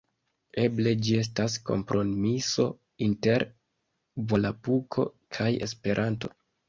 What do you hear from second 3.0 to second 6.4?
inter volapuko kaj Esperanto.